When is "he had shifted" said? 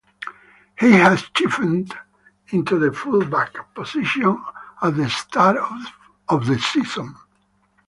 0.79-1.91